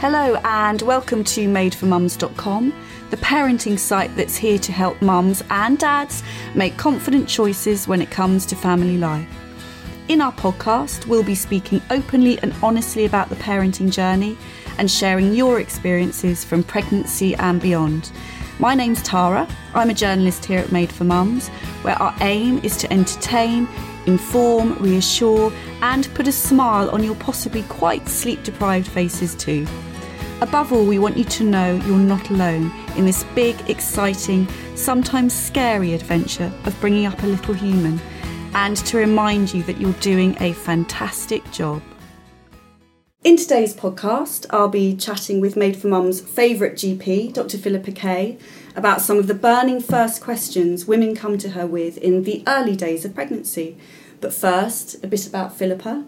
Hello, 0.00 0.36
and 0.44 0.80
welcome 0.82 1.24
to 1.24 1.48
madeformums.com, 1.48 2.72
the 3.10 3.16
parenting 3.16 3.76
site 3.76 4.14
that's 4.14 4.36
here 4.36 4.56
to 4.56 4.70
help 4.70 5.02
mums 5.02 5.42
and 5.50 5.76
dads 5.76 6.22
make 6.54 6.76
confident 6.76 7.28
choices 7.28 7.88
when 7.88 8.00
it 8.00 8.08
comes 8.08 8.46
to 8.46 8.54
family 8.54 8.96
life. 8.96 9.28
In 10.06 10.20
our 10.20 10.30
podcast, 10.30 11.08
we'll 11.08 11.24
be 11.24 11.34
speaking 11.34 11.82
openly 11.90 12.38
and 12.42 12.54
honestly 12.62 13.06
about 13.06 13.28
the 13.28 13.34
parenting 13.34 13.90
journey 13.90 14.38
and 14.78 14.88
sharing 14.88 15.34
your 15.34 15.58
experiences 15.58 16.44
from 16.44 16.62
pregnancy 16.62 17.34
and 17.34 17.60
beyond. 17.60 18.12
My 18.60 18.76
name's 18.76 19.02
Tara. 19.02 19.48
I'm 19.74 19.90
a 19.90 19.94
journalist 19.94 20.44
here 20.44 20.60
at 20.60 20.70
Made 20.70 20.92
for 20.92 21.04
Mums, 21.04 21.48
where 21.82 22.00
our 22.00 22.14
aim 22.20 22.60
is 22.62 22.76
to 22.76 22.92
entertain, 22.92 23.66
inform, 24.06 24.78
reassure, 24.78 25.52
and 25.82 26.08
put 26.14 26.28
a 26.28 26.32
smile 26.32 26.88
on 26.90 27.02
your 27.02 27.16
possibly 27.16 27.64
quite 27.64 28.08
sleep 28.08 28.44
deprived 28.44 28.86
faces 28.86 29.34
too. 29.34 29.66
Above 30.40 30.72
all, 30.72 30.86
we 30.86 31.00
want 31.00 31.16
you 31.16 31.24
to 31.24 31.42
know 31.42 31.74
you're 31.84 31.98
not 31.98 32.30
alone 32.30 32.72
in 32.96 33.04
this 33.04 33.24
big, 33.34 33.56
exciting, 33.68 34.46
sometimes 34.76 35.34
scary 35.34 35.94
adventure 35.94 36.52
of 36.64 36.80
bringing 36.80 37.06
up 37.06 37.20
a 37.24 37.26
little 37.26 37.54
human, 37.54 38.00
and 38.54 38.76
to 38.76 38.98
remind 38.98 39.52
you 39.52 39.64
that 39.64 39.80
you're 39.80 39.92
doing 39.94 40.36
a 40.38 40.52
fantastic 40.52 41.42
job. 41.50 41.82
In 43.24 43.36
today's 43.36 43.74
podcast, 43.74 44.46
I'll 44.50 44.68
be 44.68 44.94
chatting 44.94 45.40
with 45.40 45.56
Made 45.56 45.76
for 45.76 45.88
Mum's 45.88 46.20
favourite 46.20 46.74
GP, 46.74 47.32
Dr. 47.32 47.58
Philippa 47.58 47.90
Kaye, 47.90 48.38
about 48.76 49.00
some 49.00 49.18
of 49.18 49.26
the 49.26 49.34
burning 49.34 49.80
first 49.80 50.22
questions 50.22 50.86
women 50.86 51.16
come 51.16 51.36
to 51.38 51.50
her 51.50 51.66
with 51.66 51.98
in 51.98 52.22
the 52.22 52.44
early 52.46 52.76
days 52.76 53.04
of 53.04 53.12
pregnancy. 53.12 53.76
But 54.20 54.32
first, 54.32 55.02
a 55.02 55.08
bit 55.08 55.26
about 55.26 55.56
Philippa. 55.56 56.04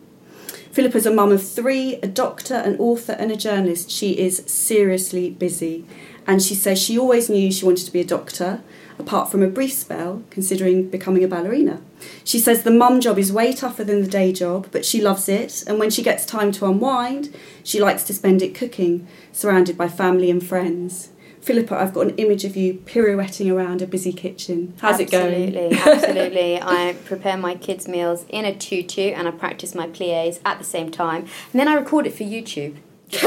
Philippa's 0.73 1.07
a 1.07 1.11
mum 1.11 1.33
of 1.33 1.47
three, 1.47 1.97
a 1.97 2.07
doctor, 2.07 2.55
an 2.55 2.77
author, 2.79 3.13
and 3.13 3.33
a 3.33 3.37
journalist. 3.37 3.91
She 3.91 4.13
is 4.13 4.45
seriously 4.47 5.29
busy, 5.31 5.85
and 6.29 6.41
she 6.41 6.55
says 6.55 6.81
she 6.81 6.97
always 6.97 7.29
knew 7.29 7.51
she 7.51 7.65
wanted 7.65 7.87
to 7.87 7.93
be 7.93 8.01
a 8.01 8.05
doctor, 8.05 8.63
apart 8.97 9.31
from 9.31 9.43
a 9.43 9.49
brief 9.49 9.73
spell 9.73 10.23
considering 10.31 10.89
becoming 10.89 11.25
a 11.25 11.29
ballerina. 11.29 11.81
She 12.23 12.39
says 12.39 12.63
the 12.63 12.71
mum 12.71 13.01
job 13.01 13.19
is 13.19 13.33
way 13.33 13.53
tougher 13.53 13.83
than 13.83 14.03
the 14.03 14.09
day 14.09 14.33
job, 14.33 14.69
but 14.71 14.85
she 14.85 15.01
loves 15.01 15.29
it, 15.29 15.65
and 15.67 15.79
when 15.81 15.91
she 15.91 16.05
gets 16.05 16.25
time 16.25 16.53
to 16.53 16.67
unwind, 16.67 17.35
she 17.65 17.81
likes 17.81 18.05
to 18.05 18.15
spend 18.15 18.41
it 18.41 18.55
cooking, 18.55 19.09
surrounded 19.33 19.77
by 19.77 19.89
family 19.89 20.31
and 20.31 20.47
friends. 20.47 21.11
Philippa, 21.41 21.75
I've 21.75 21.95
got 21.95 22.07
an 22.09 22.17
image 22.17 22.45
of 22.45 22.57
you 22.57 22.75
pirouetting 22.75 23.51
around 23.51 23.81
a 23.83 23.87
busy 23.87 24.13
kitchen. 24.13 24.75
How's 24.81 25.01
absolutely, 25.01 25.45
it 25.45 25.53
going? 25.53 25.75
absolutely. 25.75 25.93
Absolutely. 25.93 26.63
I 26.63 26.97
prepare 27.05 27.37
my 27.37 27.55
kids' 27.55 27.89
meals 27.89 28.25
in 28.29 28.45
a 28.45 28.55
tutu 28.55 29.13
and 29.13 29.27
I 29.27 29.31
practice 29.31 29.75
my 29.75 29.87
plies 29.87 30.41
at 30.45 30.59
the 30.59 30.65
same 30.65 30.91
time. 30.91 31.23
And 31.53 31.61
then 31.61 31.69
I 31.69 31.75
record 31.75 32.07
it 32.07 32.15
for 32.15 32.25
YouTube. 32.25 32.77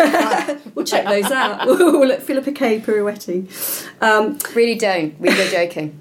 we'll 0.76 0.86
check 0.86 1.06
those 1.06 1.30
out. 1.30 1.66
we'll 1.66 2.08
let 2.08 2.24
Philippa 2.24 2.54
Kaye 2.54 2.80
pirouetting. 2.80 3.50
Um, 4.02 4.38
really 4.56 4.76
don't. 4.76 5.20
We 5.20 5.30
were 5.30 5.50
joking. 5.50 5.98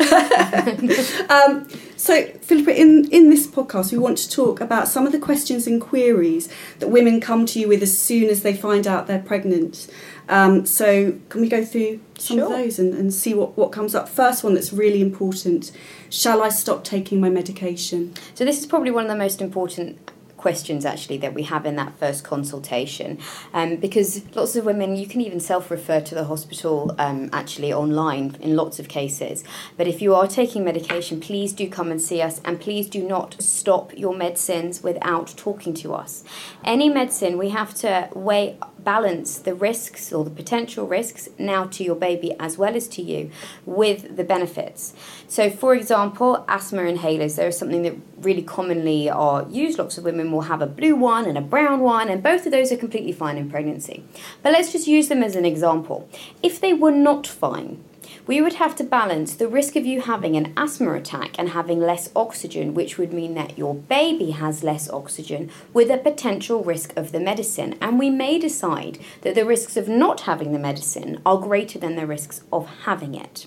um, 1.29 1.69
so, 1.97 2.27
Philippa, 2.43 2.81
in, 2.81 3.09
in 3.11 3.31
this 3.31 3.47
podcast, 3.47 3.91
we 3.91 3.99
want 3.99 4.19
to 4.19 4.31
talk 4.31 4.61
about 4.61 4.87
some 4.87 5.07
of 5.07 5.13
the 5.13 5.19
questions 5.19 5.67
and 5.67 5.81
queries 5.81 6.49
that 6.79 6.89
women 6.89 7.21
come 7.21 7.45
to 7.47 7.59
you 7.59 7.69
with 7.69 7.83
as 7.83 7.97
soon 7.97 8.29
as 8.29 8.43
they 8.43 8.55
find 8.55 8.87
out 8.87 9.09
they're 9.09 9.19
pregnant. 9.19 9.89
Um, 10.28 10.65
so, 10.67 11.19
can 11.28 11.41
we 11.41 11.48
go 11.48 11.65
through 11.65 12.01
some 12.19 12.39
sure. 12.39 12.47
of 12.47 12.51
those 12.53 12.78
and, 12.78 12.95
and 12.95 13.12
see 13.12 13.34
what, 13.34 13.56
what 13.56 13.73
comes 13.73 13.95
up? 13.95 14.09
First 14.09 14.45
one 14.45 14.55
that's 14.55 14.73
really 14.73 15.01
important 15.01 15.73
Shall 16.12 16.42
I 16.42 16.51
stop 16.51 16.84
taking 16.84 17.23
my 17.23 17.31
medication? 17.31 18.12
So, 18.34 18.45
this 18.45 18.61
is 18.61 18.67
probably 18.67 18.91
one 18.91 19.05
of 19.05 19.09
the 19.09 19.17
most 19.17 19.41
important 19.41 19.98
questions 20.43 20.84
actually 20.84 21.17
that 21.17 21.33
we 21.33 21.45
have 21.45 21.65
in 21.65 21.77
that 21.77 21.97
first 22.00 22.25
consultation 22.25 23.17
um, 23.55 23.77
because 23.77 24.23
lots 24.34 24.56
of 24.56 24.65
women 24.65 24.97
you 24.97 25.06
can 25.06 25.20
even 25.20 25.39
self-refer 25.39 26.00
to 26.00 26.17
the 26.17 26.25
hospital 26.25 26.93
um, 26.98 27.31
actually 27.33 27.72
online 27.72 28.37
in 28.41 28.56
lots 28.56 28.81
of 28.81 28.89
cases 28.89 29.44
but 29.77 29.87
if 29.87 30.03
you 30.03 30.12
are 30.12 30.27
taking 30.27 30.65
medication 30.65 31.21
please 31.21 31.53
do 31.53 31.69
come 31.71 31.93
and 31.93 32.03
see 32.03 32.21
us 32.21 32.41
and 32.44 32.60
please 32.60 32.89
do 32.89 33.06
not 33.06 33.41
stop 33.41 33.97
your 33.97 34.16
medicines 34.16 34.83
without 34.83 35.33
talking 35.37 35.72
to 35.72 35.94
us 35.94 36.25
any 36.65 36.89
medicine 36.89 37.39
we 37.39 37.50
have 37.50 37.72
to 37.72 38.09
weigh 38.12 38.59
balance 38.84 39.38
the 39.38 39.54
risks 39.54 40.12
or 40.12 40.25
the 40.25 40.31
potential 40.31 40.87
risks 40.87 41.28
now 41.38 41.65
to 41.65 41.84
your 41.84 41.94
baby 41.94 42.34
as 42.38 42.59
well 42.59 42.75
as 42.76 42.88
to 42.88 43.03
you 43.03 43.31
with 43.65 44.16
the 44.16 44.25
benefits. 44.25 44.94
So, 45.28 45.50
for 45.50 45.75
example, 45.75 46.44
asthma 46.48 46.82
inhalers, 46.82 47.37
there 47.37 47.48
is 47.48 47.59
something 47.59 47.82
that 47.82 47.94
really 48.19 48.42
commonly 48.42 49.09
are 49.09 49.47
used. 49.48 49.78
Lots 49.78 49.98
of 49.98 50.04
women 50.04 50.32
will 50.32 50.42
have 50.42 50.62
a 50.62 50.66
blue 50.66 50.97
one 50.97 51.26
and 51.26 51.38
a 51.38 51.42
brown 51.42 51.81
one, 51.81 52.09
and 52.09 52.22
both 52.22 52.47
of 52.47 52.53
those 52.53 52.72
are 52.72 52.76
completely 52.76 53.12
fine 53.12 53.37
in 53.37 53.50
pregnancy. 53.50 54.04
But 54.42 54.53
let's 54.53 54.72
just 54.72 54.87
use 54.87 55.09
them 55.09 55.22
as 55.22 55.37
an 55.37 55.44
example. 55.44 56.09
If 56.42 56.60
they 56.60 56.72
were 56.72 56.92
not 56.92 57.26
fine, 57.26 57.82
we 58.27 58.41
would 58.41 58.55
have 58.55 58.77
to 58.77 58.84
balance 58.84 59.34
the 59.34 59.49
risk 59.49 59.77
of 59.77 59.84
you 59.84 60.03
having 60.03 60.37
an 60.37 60.53
asthma 60.56 60.94
attack 60.94 61.34
and 61.38 61.50
having 61.50 61.81
less 61.81 62.10
oxygen, 62.15 62.75
which 62.75 62.99
would 62.99 63.12
mean 63.12 63.34
that 63.34 63.59
your 63.59 63.75
baby 63.75 64.31
has 64.31 64.62
less 64.62 64.88
oxygen, 64.91 65.50
with 65.72 65.91
a 65.91 65.99
potential 65.99 66.62
risk 66.62 66.97
of 66.97 67.12
the 67.12 67.21
medicine. 67.21 67.77
And 67.81 67.99
we 67.99 68.10
may 68.10 68.38
decide 68.38 68.99
that 69.22 69.34
the 69.34 69.44
risks 69.44 69.77
of 69.77 69.88
not 69.88 70.22
having 70.22 70.53
the 70.53 70.59
medicine 70.59 71.21
are 71.27 71.38
greater 71.38 71.78
than 71.78 71.97
the 71.97 72.06
risks 72.06 72.43
of 72.53 72.69
having 72.84 73.15
it. 73.15 73.47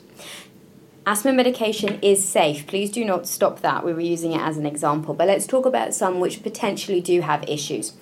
Asthma 1.07 1.33
medication 1.33 1.99
is 2.01 2.27
safe. 2.27 2.65
Please 2.65 2.89
do 2.89 3.05
not 3.05 3.27
stop 3.27 3.61
that. 3.61 3.85
We 3.85 3.93
were 3.93 3.99
using 3.99 4.31
it 4.31 4.41
as 4.41 4.57
an 4.57 4.65
example. 4.65 5.13
But 5.13 5.27
let's 5.27 5.45
talk 5.45 5.67
about 5.67 5.93
some 5.93 6.19
which 6.19 6.41
potentially 6.41 6.99
do 6.99 7.21
have 7.21 7.47
issues. 7.47 7.93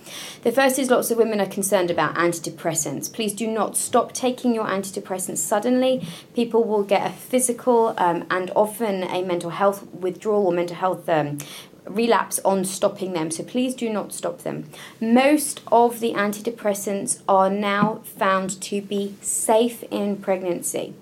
The 0.43 0.53
first 0.53 0.79
is 0.79 0.89
lots 0.89 1.11
of 1.11 1.17
women 1.17 1.41
are 1.41 1.45
concerned 1.45 1.91
about 1.91 2.15
antidepressants. 2.15 3.11
Please 3.11 3.33
do 3.33 3.45
not 3.47 3.75
stop 3.75 4.13
taking 4.13 4.55
your 4.55 4.65
antidepressants 4.67 5.39
suddenly. 5.39 6.07
People 6.33 6.63
will 6.63 6.83
get 6.83 7.05
a 7.05 7.13
physical 7.13 7.93
um, 7.97 8.25
and 8.31 8.51
often 8.55 9.03
a 9.03 9.21
mental 9.21 9.49
health 9.49 9.85
withdrawal 9.93 10.45
or 10.45 10.53
mental 10.53 10.77
health 10.77 11.09
um, 11.09 11.39
relapse 11.85 12.39
on 12.45 12.63
stopping 12.63 13.11
them. 13.11 13.31
So 13.31 13.43
please 13.43 13.75
do 13.75 13.89
not 13.89 14.13
stop 14.13 14.43
them. 14.43 14.69
Most 15.01 15.61
of 15.69 15.99
the 15.99 16.13
antidepressants 16.13 17.21
are 17.27 17.49
now 17.49 17.99
found 18.05 18.61
to 18.61 18.81
be 18.81 19.15
safe 19.19 19.83
in 19.91 20.15
pregnancy. 20.15 20.93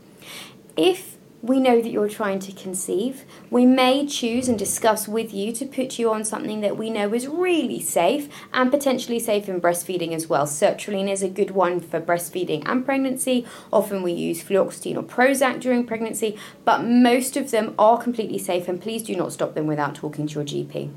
If 0.76 1.18
we 1.42 1.60
know 1.60 1.82
that 1.82 1.90
you're 1.90 2.10
trying 2.10 2.40
to 2.40 2.52
conceive. 2.52 3.26
We 3.50 3.66
may 3.66 4.06
choose 4.06 4.48
and 4.48 4.60
discuss 4.60 5.08
with 5.08 5.34
you 5.34 5.52
to 5.54 5.66
put 5.66 5.98
you 5.98 6.12
on 6.12 6.24
something 6.24 6.62
that 6.62 6.78
we 6.78 6.90
know 6.90 7.14
is 7.14 7.28
really 7.28 7.80
safe 7.80 8.30
and 8.54 8.70
potentially 8.70 9.20
safe 9.20 9.50
in 9.50 9.60
breastfeeding 9.60 10.14
as 10.14 10.28
well. 10.28 10.46
Sertraline 10.46 11.10
is 11.10 11.24
a 11.24 11.30
good 11.30 11.52
one 11.52 11.80
for 11.80 12.00
breastfeeding 12.00 12.62
and 12.68 12.86
pregnancy. 12.86 13.46
Often 13.74 14.04
we 14.04 14.12
use 14.12 14.44
fluoxetine 14.44 14.98
or 14.98 15.04
Prozac 15.04 15.60
during 15.60 15.86
pregnancy, 15.86 16.38
but 16.64 16.84
most 16.84 17.36
of 17.36 17.50
them 17.50 17.74
are 17.80 18.02
completely 18.02 18.38
safe 18.38 18.68
and 18.68 18.80
please 18.80 19.02
do 19.02 19.16
not 19.16 19.34
stop 19.34 19.56
them 19.56 19.66
without 19.66 19.96
talking 19.96 20.28
to 20.28 20.36
your 20.36 20.46
GP. 20.46 20.92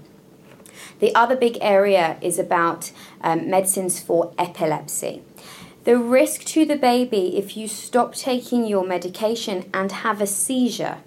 The 1.01 1.15
other 1.15 1.37
big 1.37 1.59
area 1.61 2.19
is 2.21 2.39
about 2.39 2.93
um, 3.23 3.49
medicines 3.49 3.99
for 3.99 4.33
epilepsy. 4.39 5.23
The 5.85 5.99
risk 5.99 6.45
to 6.45 6.65
the 6.65 6.77
baby 6.77 7.37
if 7.37 7.59
you 7.59 7.69
stop 7.69 8.15
taking 8.15 8.67
your 8.67 8.87
medication 8.87 9.69
and 9.75 9.93
have 9.93 10.23
a 10.23 10.27
seizure 10.27 10.99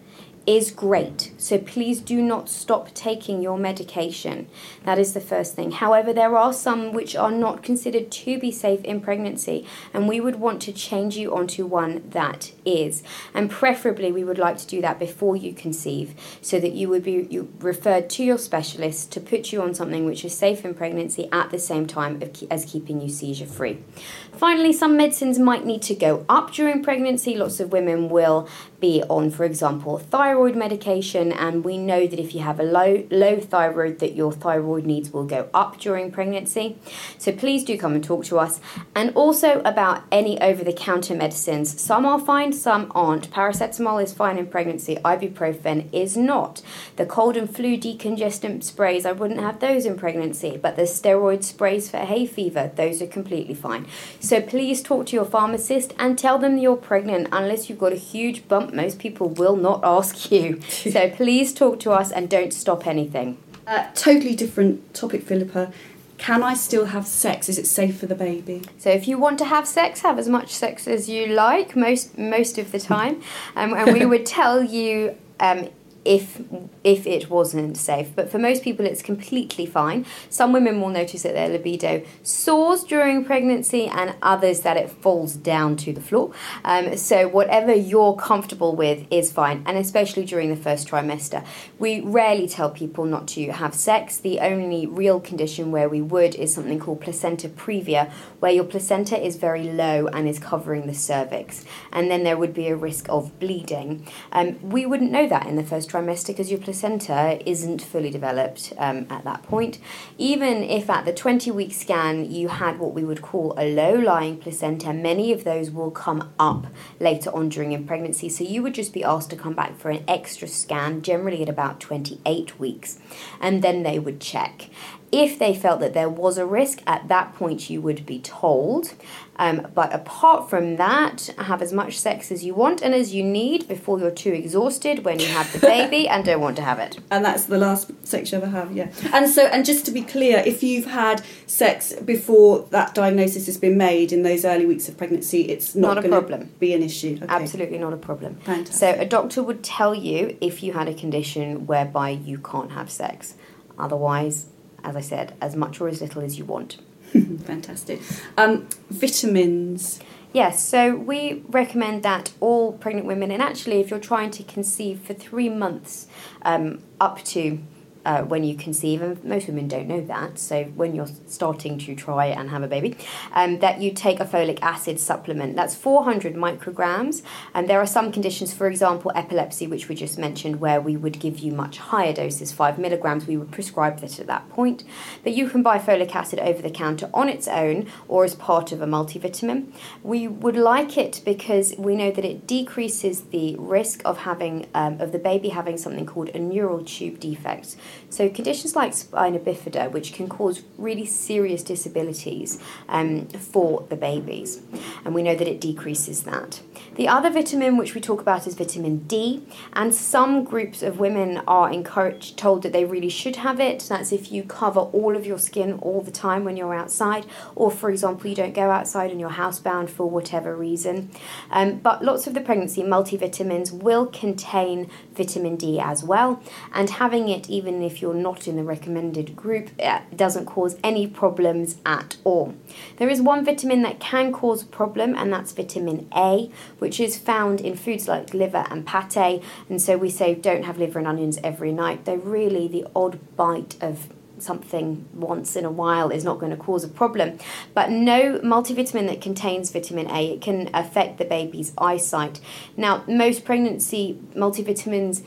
is 0.47 0.71
great. 0.71 1.33
So 1.37 1.57
please 1.57 1.99
do 1.99 2.21
not 2.21 2.47
stop 2.47 2.93
taking 2.93 3.41
your 3.41 3.57
medication. 3.57 4.47
That 4.85 4.97
is 4.97 5.13
the 5.13 5.19
first 5.19 5.55
thing. 5.55 5.71
However, 5.71 6.13
there 6.13 6.37
are 6.37 6.53
some 6.53 6.93
which 6.93 7.17
are 7.17 7.31
not 7.31 7.61
considered 7.61 8.09
to 8.09 8.39
be 8.39 8.49
safe 8.49 8.81
in 8.85 9.01
pregnancy, 9.01 9.67
and 9.93 10.07
we 10.07 10.21
would 10.21 10.37
want 10.37 10.61
to 10.61 10.71
change 10.71 11.17
you 11.17 11.35
onto 11.35 11.65
one 11.65 12.01
that 12.11 12.53
is. 12.63 13.03
And 13.33 13.51
preferably, 13.51 14.09
we 14.13 14.23
would 14.23 14.37
like 14.37 14.57
to 14.59 14.67
do 14.67 14.79
that 14.81 14.99
before 14.99 15.35
you 15.35 15.51
conceive 15.51 16.15
so 16.41 16.61
that 16.61 16.71
you 16.71 16.87
would 16.87 17.03
be 17.03 17.27
referred 17.59 18.09
to 18.11 18.23
your 18.23 18.37
specialist 18.37 19.11
to 19.11 19.19
put 19.19 19.51
you 19.51 19.61
on 19.61 19.73
something 19.73 20.05
which 20.05 20.23
is 20.23 20.33
safe 20.33 20.63
in 20.63 20.73
pregnancy 20.73 21.27
at 21.33 21.49
the 21.51 21.59
same 21.59 21.85
time 21.85 22.23
as 22.49 22.63
keeping 22.63 23.01
you 23.01 23.09
seizure 23.09 23.45
free. 23.45 23.83
Finally, 24.31 24.71
some 24.71 24.95
medicines 24.95 25.37
might 25.37 25.65
need 25.65 25.81
to 25.81 25.95
go 25.95 26.25
up 26.29 26.53
during 26.53 26.81
pregnancy. 26.81 27.35
Lots 27.35 27.59
of 27.59 27.73
women 27.73 28.07
will 28.07 28.47
be 28.79 29.03
on, 29.09 29.29
for 29.29 29.43
example, 29.43 29.97
thyroid 29.97 30.36
medication, 30.55 31.31
and 31.31 31.63
we 31.63 31.77
know 31.77 32.07
that 32.07 32.19
if 32.19 32.35
you 32.35 32.41
have 32.41 32.59
a 32.59 32.63
low 32.63 33.05
low 33.09 33.39
thyroid, 33.39 33.99
that 33.99 34.13
your 34.13 34.31
thyroid 34.31 34.85
needs 34.85 35.11
will 35.11 35.25
go 35.25 35.49
up 35.53 35.79
during 35.79 36.11
pregnancy. 36.11 36.77
So 37.17 37.31
please 37.31 37.63
do 37.63 37.77
come 37.77 37.95
and 37.95 38.03
talk 38.03 38.25
to 38.25 38.37
us, 38.37 38.59
and 38.95 39.11
also 39.15 39.61
about 39.65 40.03
any 40.11 40.39
over-the-counter 40.41 41.15
medicines. 41.15 41.81
Some 41.81 42.05
are 42.05 42.19
fine, 42.19 42.53
some 42.53 42.91
aren't. 42.93 43.31
Paracetamol 43.31 44.03
is 44.03 44.13
fine 44.13 44.37
in 44.37 44.47
pregnancy. 44.47 44.97
Ibuprofen 44.97 45.87
is 45.91 46.15
not. 46.15 46.61
The 46.95 47.05
cold 47.05 47.35
and 47.35 47.53
flu 47.53 47.77
decongestant 47.77 48.63
sprays, 48.63 49.05
I 49.05 49.11
wouldn't 49.13 49.39
have 49.39 49.59
those 49.59 49.85
in 49.85 49.97
pregnancy, 49.97 50.57
but 50.61 50.75
the 50.75 50.83
steroid 50.83 51.43
sprays 51.43 51.89
for 51.89 51.97
hay 51.97 52.25
fever, 52.25 52.71
those 52.75 53.01
are 53.01 53.07
completely 53.07 53.55
fine. 53.55 53.87
So 54.19 54.41
please 54.41 54.83
talk 54.83 55.07
to 55.07 55.15
your 55.15 55.25
pharmacist 55.25 55.93
and 55.97 56.17
tell 56.17 56.37
them 56.37 56.57
you're 56.57 56.75
pregnant, 56.75 57.29
unless 57.31 57.69
you've 57.69 57.79
got 57.79 57.93
a 57.93 57.95
huge 57.95 58.47
bump 58.47 58.73
most 58.73 58.99
people 58.99 59.29
will 59.29 59.55
not 59.55 59.81
ask 59.83 60.26
you. 60.31 60.61
so 60.61 61.09
please 61.15 61.53
talk 61.53 61.79
to 61.81 61.91
us 61.91 62.11
and 62.11 62.29
don't 62.29 62.53
stop 62.53 62.85
anything. 62.87 63.37
Uh, 63.65 63.87
totally 63.93 64.35
different 64.35 64.93
topic, 64.93 65.23
Philippa. 65.23 65.71
can 66.17 66.41
I 66.41 66.53
still 66.53 66.85
have 66.85 67.05
sex? 67.05 67.49
Is 67.49 67.57
it 67.57 67.67
safe 67.67 67.99
for 67.99 68.05
the 68.07 68.15
baby? 68.15 68.63
So 68.77 68.89
if 68.89 69.07
you 69.07 69.17
want 69.17 69.37
to 69.39 69.45
have 69.45 69.67
sex, 69.67 70.01
have 70.01 70.17
as 70.17 70.27
much 70.27 70.53
sex 70.53 70.87
as 70.87 71.09
you 71.09 71.27
like 71.27 71.75
most 71.75 72.17
most 72.17 72.57
of 72.57 72.71
the 72.71 72.79
time, 72.79 73.21
um, 73.55 73.73
and 73.73 73.93
we 73.93 74.05
would 74.05 74.25
tell 74.25 74.63
you 74.63 75.15
um, 75.39 75.69
if 76.07 76.41
if 76.83 77.05
it 77.05 77.29
wasn't 77.29 77.75
safe. 77.77 78.15
But 78.15 78.31
for 78.31 78.39
most 78.39 78.63
people, 78.63 78.85
it's 78.85 79.01
completely 79.01 79.65
fine. 79.65 80.05
Some 80.29 80.53
women 80.53 80.79
will 80.79 80.89
notice 80.89 81.23
that 81.23 81.33
their 81.33 81.49
libido 81.49 82.03
soars 82.23 82.83
during 82.83 83.25
pregnancy, 83.25 83.87
and 83.87 84.15
others 84.21 84.61
that 84.61 84.77
it 84.77 84.89
falls 84.89 85.35
down 85.35 85.75
to 85.77 85.91
the 85.91 86.01
floor. 86.01 86.31
Um, 86.63 86.95
so 86.95 87.27
whatever 87.27 87.73
you're 87.73 88.15
comfortable 88.15 88.73
with 88.75 89.05
is 89.11 89.31
fine, 89.31 89.63
and 89.65 89.77
especially 89.77 90.23
during 90.23 90.49
the 90.49 90.55
first 90.55 90.87
trimester. 90.87 91.45
We 91.77 91.99
rarely 91.99 92.47
tell 92.47 92.69
people 92.69 93.05
not 93.05 93.27
to 93.29 93.51
have 93.51 93.75
sex. 93.75 94.17
The 94.17 94.39
only 94.39 94.87
real 94.87 95.19
condition 95.19 95.71
where 95.71 95.89
we 95.89 96.01
would 96.01 96.35
is 96.35 96.53
something 96.53 96.79
called 96.79 97.01
placenta 97.01 97.49
previa, 97.49 98.09
where 98.39 98.51
your 98.51 98.63
placenta 98.63 99.17
is 99.21 99.35
very 99.35 99.63
low 99.63 100.07
and 100.07 100.27
is 100.27 100.39
covering 100.39 100.87
the 100.87 100.93
cervix, 100.93 101.65
and 101.91 102.09
then 102.09 102.23
there 102.23 102.37
would 102.37 102.53
be 102.53 102.67
a 102.69 102.75
risk 102.75 103.09
of 103.09 103.37
bleeding. 103.39 104.07
Um, 104.31 104.57
we 104.61 104.85
wouldn't 104.85 105.11
know 105.11 105.27
that 105.27 105.47
in 105.47 105.57
the 105.57 105.63
first 105.63 105.89
trimester 105.89 105.96
trimester 105.97 106.27
because 106.27 106.51
your 106.51 106.59
placenta 106.59 107.39
isn't 107.49 107.81
fully 107.81 108.09
developed 108.09 108.73
um, 108.77 109.07
at 109.09 109.23
that 109.23 109.43
point. 109.43 109.79
Even 110.17 110.63
if 110.63 110.89
at 110.89 111.05
the 111.05 111.13
20 111.13 111.51
week 111.51 111.73
scan 111.73 112.29
you 112.29 112.47
had 112.47 112.79
what 112.79 112.93
we 112.93 113.03
would 113.03 113.21
call 113.21 113.53
a 113.57 113.73
low 113.73 113.93
lying 113.93 114.37
placenta, 114.37 114.93
many 114.93 115.31
of 115.31 115.43
those 115.43 115.71
will 115.71 115.91
come 115.91 116.31
up 116.39 116.67
later 116.99 117.33
on 117.33 117.49
during 117.49 117.71
in 117.71 117.85
pregnancy. 117.85 118.29
So 118.29 118.43
you 118.43 118.61
would 118.63 118.73
just 118.73 118.93
be 118.93 119.03
asked 119.03 119.29
to 119.31 119.35
come 119.35 119.53
back 119.53 119.77
for 119.77 119.89
an 119.89 120.03
extra 120.07 120.47
scan, 120.47 121.01
generally 121.01 121.41
at 121.41 121.49
about 121.49 121.79
28 121.79 122.59
weeks, 122.59 122.99
and 123.41 123.61
then 123.61 123.83
they 123.83 123.99
would 123.99 124.19
check. 124.19 124.69
If 125.11 125.39
they 125.39 125.55
felt 125.55 125.79
that 125.79 125.93
there 125.93 126.09
was 126.09 126.37
a 126.37 126.45
risk, 126.45 126.81
at 126.85 127.07
that 127.07 127.33
point 127.35 127.69
you 127.69 127.81
would 127.81 128.05
be 128.05 128.19
told. 128.19 128.93
Um, 129.39 129.67
but 129.73 129.93
apart 129.93 130.49
from 130.49 130.77
that, 130.77 131.29
have 131.37 131.61
as 131.61 131.71
much 131.71 131.97
sex 131.99 132.31
as 132.31 132.43
you 132.43 132.55
want 132.55 132.81
and 132.81 132.93
as 132.93 133.13
you 133.13 133.23
need 133.23 133.67
before 133.67 133.99
you're 133.99 134.11
too 134.11 134.33
exhausted 134.33 135.05
when 135.05 135.19
you 135.19 135.27
have 135.27 135.51
the 135.53 135.59
baby 135.67 136.07
and 136.07 136.25
don't 136.25 136.41
want 136.41 136.55
to 136.57 136.63
have 136.63 136.79
it. 136.79 136.99
And 137.11 137.23
that's 137.23 137.45
the 137.45 137.57
last 137.57 137.91
sex 138.05 138.31
you 138.31 138.39
ever 138.39 138.47
have, 138.47 138.75
yeah. 138.75 138.91
And 139.13 139.29
so, 139.29 139.45
and 139.45 139.63
just 139.65 139.85
to 139.85 139.91
be 139.91 140.01
clear, 140.01 140.39
if 140.45 140.63
you've 140.63 140.87
had 140.87 141.23
sex 141.45 141.93
before 141.93 142.67
that 142.71 142.95
diagnosis 142.95 143.45
has 143.45 143.57
been 143.57 143.77
made 143.77 144.11
in 144.11 144.23
those 144.23 144.43
early 144.43 144.65
weeks 144.65 144.89
of 144.89 144.97
pregnancy, 144.97 145.43
it's 145.43 145.75
not, 145.75 145.95
not 145.95 146.05
a 146.05 146.09
problem. 146.09 146.49
Be 146.59 146.73
an 146.73 146.81
issue. 146.81 147.19
Okay. 147.21 147.27
Absolutely 147.29 147.77
not 147.77 147.93
a 147.93 147.97
problem. 147.97 148.35
Fantastic. 148.37 148.75
So 148.75 148.89
a 148.99 149.05
doctor 149.05 149.43
would 149.43 149.63
tell 149.63 149.93
you 149.93 150.35
if 150.41 150.63
you 150.63 150.73
had 150.73 150.87
a 150.87 150.93
condition 150.93 151.67
whereby 151.67 152.09
you 152.09 152.39
can't 152.39 152.71
have 152.71 152.89
sex. 152.89 153.35
Otherwise, 153.77 154.47
as 154.87 154.95
I 154.95 155.01
said, 155.01 155.33
as 155.41 155.55
much 155.55 155.81
or 155.81 155.89
as 155.89 156.01
little 156.01 156.21
as 156.23 156.37
you 156.37 156.45
want. 156.45 156.77
Fantastic. 157.11 158.01
Um, 158.37 158.67
vitamins. 158.89 159.99
Yes, 160.33 160.63
so 160.63 160.95
we 160.95 161.43
recommend 161.49 162.03
that 162.03 162.31
all 162.39 162.73
pregnant 162.73 163.05
women, 163.05 163.31
and 163.31 163.41
actually, 163.41 163.79
if 163.81 163.89
you're 163.89 163.99
trying 163.99 164.31
to 164.31 164.43
conceive 164.43 165.01
for 165.01 165.13
three 165.13 165.49
months 165.49 166.07
um, 166.43 166.83
up 167.01 167.23
to 167.25 167.59
uh, 168.07 168.23
when 168.23 168.45
you 168.45 168.55
conceive, 168.55 169.01
and 169.01 169.21
most 169.23 169.47
women 169.47 169.67
don't 169.67 169.87
know 169.87 169.99
that. 169.99 170.39
So 170.39 170.63
when 170.75 170.95
you're 170.95 171.09
starting 171.27 171.77
to 171.79 171.93
try 171.93 172.27
and 172.27 172.49
have 172.49 172.63
a 172.63 172.67
baby, 172.67 172.95
um, 173.33 173.59
that 173.59 173.81
you 173.81 173.91
take 173.91 174.21
a 174.21 174.25
folic 174.25 174.59
acid 174.61 174.97
supplement. 174.97 175.57
That's 175.57 175.75
400 175.75 176.33
micrograms, 176.33 177.21
and 177.53 177.69
there 177.69 177.81
are 177.81 177.85
some 177.85 178.13
conditions, 178.13 178.53
for 178.53 178.67
example, 178.67 179.11
epilepsy, 179.13 179.67
which 179.67 179.89
we 179.89 179.95
just 179.95 180.17
mentioned, 180.17 180.61
where 180.61 180.79
we 180.79 180.95
would 180.95 181.19
give 181.19 181.39
you 181.39 181.51
much 181.51 181.79
higher 181.79 182.13
doses, 182.13 182.53
five 182.53 182.79
milligrams. 182.79 183.27
We 183.27 183.35
would 183.35 183.51
prescribe 183.51 183.99
that 183.99 184.19
at 184.19 184.27
that 184.27 184.47
point. 184.49 184.85
But 185.23 185.33
you 185.33 185.49
can 185.49 185.61
buy 185.61 185.77
folic 185.77 186.15
acid 186.15 186.39
over 186.39 186.61
the 186.61 186.69
counter 186.69 187.09
on 187.13 187.27
its 187.27 187.47
own 187.49 187.87
or 188.07 188.23
as 188.23 188.35
part 188.35 188.71
of 188.71 188.81
a 188.81 188.87
multivitamin. 188.87 189.73
We 190.01 190.29
would 190.29 190.55
like 190.55 190.97
it 190.97 191.21
because 191.25 191.75
we 191.77 191.97
know 191.97 192.11
that 192.11 192.23
it 192.23 192.47
decreases 192.47 193.23
the 193.35 193.57
risk 193.59 194.01
of 194.05 194.19
having 194.19 194.67
um, 194.73 195.01
of 195.01 195.11
the 195.11 195.19
baby 195.19 195.49
having 195.49 195.77
something 195.77 196.05
called 196.05 196.29
a 196.29 196.39
neural 196.39 196.85
tube 196.85 197.19
defect. 197.19 197.75
So, 198.09 198.29
conditions 198.29 198.75
like 198.75 198.93
spina 198.93 199.39
bifida, 199.39 199.91
which 199.91 200.13
can 200.13 200.27
cause 200.29 200.63
really 200.77 201.05
serious 201.05 201.63
disabilities 201.63 202.61
um, 202.89 203.27
for 203.27 203.85
the 203.89 203.95
babies, 203.95 204.61
and 205.03 205.13
we 205.13 205.23
know 205.23 205.35
that 205.35 205.47
it 205.47 205.61
decreases 205.61 206.23
that. 206.23 206.61
The 206.95 207.07
other 207.07 207.29
vitamin 207.29 207.77
which 207.77 207.93
we 207.93 208.01
talk 208.01 208.21
about 208.21 208.47
is 208.47 208.55
vitamin 208.55 208.99
D, 208.99 209.45
and 209.73 209.93
some 209.93 210.43
groups 210.43 210.81
of 210.81 210.99
women 210.99 211.43
are 211.47 211.71
encouraged, 211.71 212.37
told 212.37 212.63
that 212.63 212.73
they 212.73 212.85
really 212.85 213.09
should 213.09 213.37
have 213.37 213.59
it. 213.59 213.85
That's 213.87 214.11
if 214.11 214.31
you 214.31 214.43
cover 214.43 214.79
all 214.79 215.15
of 215.15 215.25
your 215.25 215.37
skin 215.37 215.77
all 215.81 216.01
the 216.01 216.11
time 216.11 216.43
when 216.43 216.57
you're 216.57 216.73
outside, 216.73 217.25
or 217.55 217.69
for 217.69 217.91
example, 217.91 218.29
you 218.29 218.35
don't 218.35 218.53
go 218.53 218.71
outside 218.71 219.11
and 219.11 219.19
you're 219.19 219.29
housebound 219.29 219.89
for 219.89 220.09
whatever 220.09 220.55
reason. 220.55 221.11
Um, 221.51 221.77
but 221.77 222.03
lots 222.03 222.25
of 222.25 222.33
the 222.33 222.41
pregnancy 222.41 222.81
multivitamins 222.81 223.71
will 223.71 224.07
contain 224.07 224.89
vitamin 225.11 225.55
D 225.55 225.79
as 225.79 226.03
well, 226.03 226.41
and 226.73 226.89
having 226.89 227.29
it 227.29 227.49
even 227.77 227.95
if 227.95 228.01
you're 228.01 228.13
not 228.13 228.47
in 228.47 228.55
the 228.55 228.63
recommended 228.63 229.35
group, 229.35 229.69
it 229.77 230.17
doesn't 230.17 230.45
cause 230.45 230.77
any 230.83 231.05
problems 231.05 231.77
at 231.85 232.17
all. 232.23 232.55
There 232.97 233.07
is 233.07 233.21
one 233.21 233.45
vitamin 233.45 233.83
that 233.83 233.99
can 233.99 234.31
cause 234.31 234.63
a 234.63 234.65
problem, 234.65 235.15
and 235.15 235.31
that's 235.31 235.51
vitamin 235.51 236.09
A, 236.15 236.49
which 236.79 236.99
is 236.99 237.17
found 237.17 237.61
in 237.61 237.75
foods 237.75 238.07
like 238.07 238.33
liver 238.33 238.65
and 238.71 238.85
pate. 238.85 239.43
And 239.69 239.79
so 239.79 239.95
we 239.95 240.09
say 240.09 240.33
don't 240.33 240.65
have 240.65 240.79
liver 240.79 240.97
and 240.97 241.07
onions 241.07 241.37
every 241.43 241.71
night. 241.71 242.05
They're 242.05 242.17
really 242.17 242.67
the 242.67 242.87
odd 242.95 243.19
bite 243.35 243.75
of 243.79 244.07
something 244.39 245.07
once 245.13 245.55
in 245.55 245.65
a 245.65 245.71
while 245.71 246.09
is 246.09 246.23
not 246.23 246.39
going 246.39 246.51
to 246.51 246.57
cause 246.57 246.83
a 246.83 246.87
problem. 246.87 247.37
But 247.73 247.89
no 247.89 248.39
multivitamin 248.39 249.07
that 249.07 249.21
contains 249.21 249.71
vitamin 249.71 250.09
A, 250.09 250.33
it 250.33 250.41
can 250.41 250.69
affect 250.73 251.17
the 251.17 251.25
baby's 251.25 251.73
eyesight. 251.77 252.39
Now, 252.75 253.03
most 253.07 253.45
pregnancy 253.45 254.19
multivitamins 254.35 255.23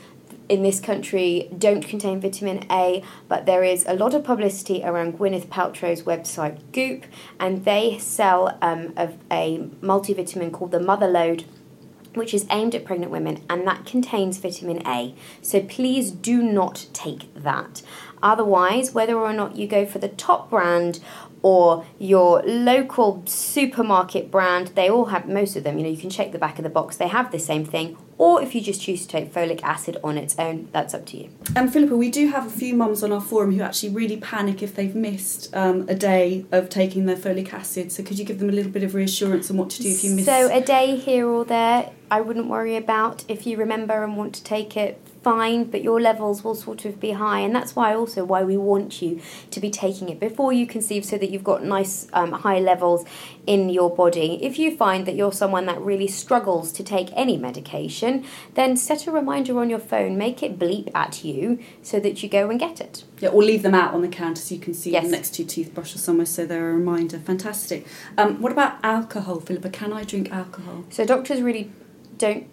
in 0.51 0.63
this 0.63 0.81
country 0.81 1.49
don't 1.57 1.87
contain 1.87 2.19
vitamin 2.19 2.65
A, 2.69 3.01
but 3.29 3.45
there 3.45 3.63
is 3.63 3.85
a 3.87 3.93
lot 3.93 4.13
of 4.13 4.25
publicity 4.25 4.83
around 4.83 5.17
Gwyneth 5.17 5.47
Paltrow's 5.47 6.03
website 6.03 6.59
Goop, 6.73 7.05
and 7.39 7.63
they 7.63 7.97
sell 7.99 8.57
um, 8.61 8.93
a, 8.97 9.13
a 9.31 9.59
multivitamin 9.81 10.51
called 10.51 10.71
the 10.71 10.79
Motherload 10.79 11.45
which 12.13 12.33
is 12.33 12.45
aimed 12.51 12.75
at 12.75 12.83
pregnant 12.83 13.09
women 13.09 13.41
and 13.49 13.65
that 13.65 13.85
contains 13.85 14.37
vitamin 14.37 14.85
A. 14.85 15.15
So 15.41 15.61
please 15.61 16.11
do 16.11 16.43
not 16.43 16.87
take 16.91 17.33
that. 17.33 17.81
Otherwise, 18.21 18.93
whether 18.93 19.17
or 19.17 19.31
not 19.31 19.55
you 19.55 19.65
go 19.65 19.85
for 19.85 19.99
the 19.99 20.09
top 20.09 20.49
brand 20.49 20.99
or 21.41 21.85
your 21.97 22.41
local 22.43 23.23
supermarket 23.25 24.29
brand, 24.29 24.67
they 24.69 24.89
all 24.89 25.05
have 25.05 25.27
most 25.27 25.55
of 25.55 25.63
them, 25.63 25.77
you 25.77 25.83
know, 25.83 25.89
you 25.89 25.97
can 25.97 26.09
check 26.09 26.31
the 26.31 26.37
back 26.37 26.57
of 26.59 26.63
the 26.63 26.69
box, 26.69 26.97
they 26.97 27.07
have 27.07 27.31
the 27.31 27.39
same 27.39 27.65
thing. 27.65 27.97
Or 28.17 28.39
if 28.39 28.53
you 28.53 28.61
just 28.61 28.79
choose 28.79 29.01
to 29.01 29.07
take 29.07 29.33
folic 29.33 29.63
acid 29.63 29.97
on 30.03 30.15
its 30.15 30.37
own, 30.37 30.69
that's 30.71 30.93
up 30.93 31.07
to 31.07 31.17
you. 31.17 31.29
And 31.55 31.73
Philippa, 31.73 31.95
we 31.95 32.11
do 32.11 32.29
have 32.29 32.45
a 32.45 32.51
few 32.51 32.75
mums 32.75 33.01
on 33.01 33.11
our 33.11 33.19
forum 33.19 33.51
who 33.55 33.63
actually 33.63 33.89
really 33.89 34.17
panic 34.17 34.61
if 34.61 34.75
they've 34.75 34.93
missed 34.93 35.51
um, 35.55 35.89
a 35.89 35.95
day 35.95 36.45
of 36.51 36.69
taking 36.69 37.07
their 37.07 37.15
folic 37.15 37.51
acid. 37.51 37.91
So 37.91 38.03
could 38.03 38.19
you 38.19 38.25
give 38.25 38.37
them 38.37 38.49
a 38.49 38.51
little 38.51 38.71
bit 38.71 38.83
of 38.83 38.93
reassurance 38.93 39.49
on 39.49 39.57
what 39.57 39.71
to 39.71 39.81
do 39.81 39.89
if 39.89 40.03
you 40.03 40.13
miss? 40.15 40.25
So 40.25 40.55
a 40.55 40.61
day 40.61 40.97
here 40.97 41.27
or 41.27 41.43
there, 41.43 41.89
I 42.11 42.21
wouldn't 42.21 42.47
worry 42.47 42.75
about. 42.75 43.25
If 43.27 43.47
you 43.47 43.57
remember 43.57 44.03
and 44.03 44.15
want 44.15 44.35
to 44.35 44.43
take 44.43 44.77
it, 44.77 45.01
fine, 45.23 45.65
but 45.65 45.83
your 45.83 46.01
levels 46.01 46.43
will 46.43 46.55
sort 46.55 46.85
of 46.85 46.99
be 46.99 47.11
high, 47.11 47.39
and 47.39 47.55
that's 47.55 47.75
why 47.75 47.93
also 47.93 48.23
why 48.25 48.43
we 48.43 48.57
want 48.57 49.01
you 49.01 49.21
to 49.51 49.59
be 49.59 49.69
taking 49.69 50.09
it 50.09 50.19
before 50.19 50.51
you 50.51 50.65
conceive, 50.65 51.05
so 51.05 51.17
that 51.17 51.29
you've 51.29 51.43
got 51.43 51.63
nice 51.63 52.07
um, 52.13 52.31
high 52.31 52.59
levels 52.59 53.05
in 53.45 53.69
your 53.69 53.93
body. 53.95 54.43
If 54.43 54.57
you 54.57 54.75
find 54.75 55.05
that 55.05 55.15
you're 55.15 55.31
someone 55.31 55.65
that 55.67 55.79
really 55.81 56.07
struggles 56.07 56.71
to 56.73 56.83
take 56.83 57.09
any 57.13 57.37
medication, 57.37 58.25
then 58.55 58.75
set 58.77 59.07
a 59.07 59.11
reminder 59.11 59.59
on 59.59 59.69
your 59.69 59.79
phone, 59.79 60.17
make 60.17 60.41
it 60.41 60.57
bleep 60.57 60.89
at 60.95 61.23
you, 61.23 61.59
so 61.81 61.99
that 61.99 62.23
you 62.23 62.29
go 62.29 62.49
and 62.49 62.59
get 62.59 62.81
it. 62.81 63.03
Yeah, 63.19 63.29
or 63.29 63.43
leave 63.43 63.61
them 63.61 63.75
out 63.75 63.93
on 63.93 64.01
the 64.01 64.07
counter 64.07 64.41
so 64.41 64.55
you 64.55 64.61
can 64.61 64.73
see 64.73 64.91
Yes. 64.91 65.03
them 65.03 65.11
next 65.11 65.35
to 65.35 65.43
your 65.43 65.49
toothbrush 65.49 65.93
or 65.95 65.99
somewhere, 65.99 66.25
so 66.25 66.45
they're 66.45 66.71
a 66.71 66.73
reminder. 66.73 67.19
Fantastic. 67.19 67.85
Um, 68.17 68.41
what 68.41 68.51
about 68.51 68.77
alcohol, 68.83 69.39
Philippa? 69.39 69.69
Can 69.69 69.93
I 69.93 70.03
drink 70.03 70.31
alcohol? 70.31 70.85
So 70.89 71.05
doctors 71.05 71.41
really 71.41 71.71
don't 72.17 72.47